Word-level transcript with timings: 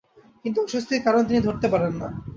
কিন্তু 0.45 0.59
অস্বস্তির 0.61 1.01
কারণ 1.03 1.21
তিনি 1.27 1.39
ধরতে 1.43 1.67
পারেন 1.67 1.93
না। 2.01 2.07